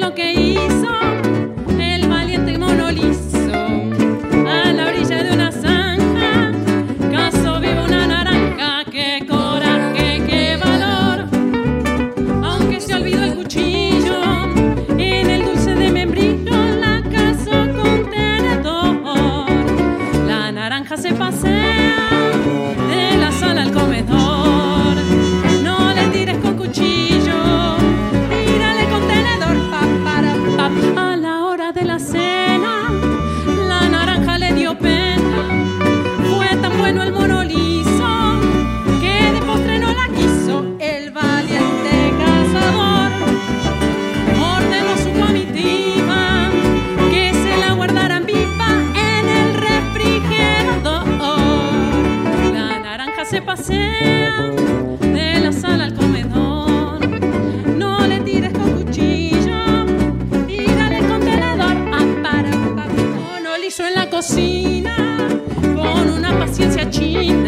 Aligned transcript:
lo 0.00 0.14
que 0.14 0.32
hizo 0.32 0.88
el 1.78 2.08
valiente 2.08 2.58
mono 2.58 2.90
liso. 2.90 3.52
A 4.46 4.72
la 4.72 4.88
orilla 4.88 5.22
de 5.22 5.32
una 5.32 5.52
zanja, 5.52 6.52
caso 7.10 7.60
vive 7.60 7.84
una 7.84 8.06
naranja. 8.06 8.84
¡Qué 8.90 9.24
coraje, 9.28 10.22
qué 10.26 10.56
valor! 10.56 11.26
Aunque 12.44 12.80
se 12.80 12.94
olvidó 12.94 13.24
el 13.24 13.34
cuchillo, 13.36 14.22
en 14.98 15.30
el 15.30 15.44
dulce 15.44 15.74
de 15.74 15.90
membrillo 15.90 16.56
la 16.80 17.02
casó 17.10 17.50
con 17.50 18.10
tenedor. 18.10 18.96
La 20.26 20.52
naranja 20.52 20.96
se 20.96 21.12
pasea 21.14 21.63
Se 53.28 53.40
pasea 53.40 54.50
de 55.00 55.40
la 55.40 55.50
sala 55.50 55.84
al 55.84 55.94
comedor. 55.94 57.08
No 57.66 58.06
le 58.06 58.20
tires 58.20 58.52
con 58.52 58.82
cuchillo, 58.84 59.86
tírale 60.46 60.98
con 61.08 61.20
tenedor. 61.20 61.74
Ah, 61.92 62.04
para, 62.22 62.50
pa, 62.50 62.86
mono 62.86 63.56
liso 63.56 63.86
en 63.86 63.94
la 63.94 64.10
cocina 64.10 64.94
con 65.74 66.10
una 66.10 66.38
paciencia 66.38 66.88
china. 66.90 67.43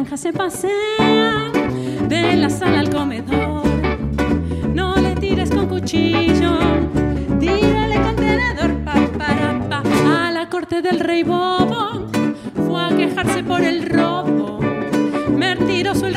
Se 0.00 0.32
pasea 0.32 1.52
de 2.08 2.34
la 2.36 2.48
sala 2.48 2.80
al 2.80 2.90
comedor. 2.90 3.62
No 4.74 4.96
le 4.96 5.14
tires 5.14 5.50
con 5.50 5.68
cuchillo, 5.68 6.58
tírale 7.38 8.00
con 8.00 8.16
tenedor, 8.16 8.82
pa, 8.82 8.94
para, 9.18 9.60
pa. 9.68 9.82
A 10.26 10.30
la 10.32 10.48
corte 10.48 10.80
del 10.80 11.00
rey 11.00 11.22
bobo 11.22 12.06
fue 12.66 12.82
a 12.82 12.88
quejarse 12.96 13.44
por 13.44 13.62
el 13.62 13.88
robo. 13.88 14.58
Mentiroso 15.28 16.06
el 16.06 16.14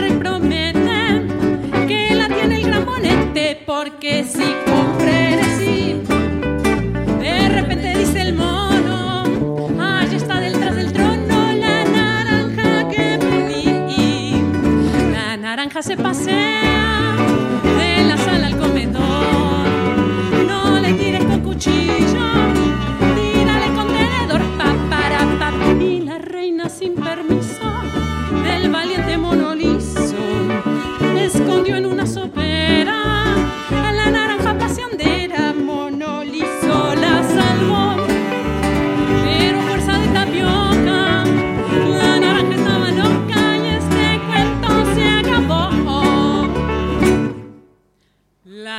naranja 15.55 15.83
se 15.83 15.95
pasea 15.95 17.15
de 17.77 18.03
la 18.05 18.17
sala 18.17 18.47
al 18.47 18.57
comedor. 18.57 19.67
No 20.47 20.79
le 20.79 20.93
tires 20.93 21.23
con 21.25 21.41
cuchillo, 21.41 22.25
tírale 23.15 23.67
con 23.75 23.87
tenedor, 23.87 24.41
pa, 24.57 24.73
para, 24.89 25.19
pa. 25.37 25.51
Y 25.79 25.99
la 25.99 26.17
reina 26.17 26.69
sin 26.69 26.95
permiso 26.95 27.71
del 28.43 28.71
valiente 28.71 29.15
mono 29.15 29.53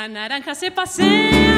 naranja 0.09 0.55
se 0.55 0.71
pasea 0.71 1.54